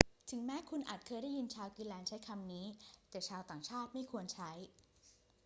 [0.31, 2.65] ถึงแม้คุณอาจเคยได้ยินชาวกรีนแลนด์ใช้คำนี้
[3.09, 4.51] แต่ชาวต่างชาติไม่ควรใช้